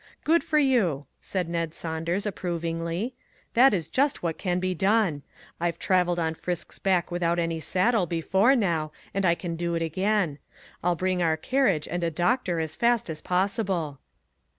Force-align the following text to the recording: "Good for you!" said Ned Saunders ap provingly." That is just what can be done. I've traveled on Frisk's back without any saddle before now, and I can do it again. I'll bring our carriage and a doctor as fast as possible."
"Good 0.23 0.43
for 0.43 0.57
you!" 0.57 1.05
said 1.31 1.47
Ned 1.47 1.75
Saunders 1.75 2.25
ap 2.25 2.33
provingly." 2.33 3.13
That 3.53 3.71
is 3.71 3.87
just 3.87 4.23
what 4.23 4.39
can 4.39 4.59
be 4.59 4.73
done. 4.73 5.21
I've 5.59 5.77
traveled 5.77 6.17
on 6.17 6.33
Frisk's 6.33 6.79
back 6.79 7.11
without 7.11 7.37
any 7.37 7.59
saddle 7.59 8.07
before 8.07 8.55
now, 8.55 8.91
and 9.13 9.27
I 9.27 9.35
can 9.35 9.55
do 9.55 9.75
it 9.75 9.83
again. 9.83 10.39
I'll 10.83 10.95
bring 10.95 11.21
our 11.21 11.37
carriage 11.37 11.87
and 11.87 12.03
a 12.03 12.09
doctor 12.09 12.59
as 12.59 12.73
fast 12.73 13.11
as 13.11 13.21
possible." 13.21 13.99